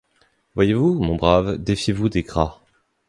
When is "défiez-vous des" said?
1.63-2.23